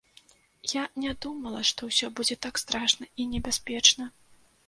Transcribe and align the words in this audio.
Я 0.75 0.83
не 1.03 1.11
думала, 1.25 1.59
што 1.71 1.89
ўсе 1.91 2.09
будзе 2.19 2.37
так 2.45 2.63
страшна 2.63 3.05
і 3.25 3.27
небяспечна. 3.37 4.09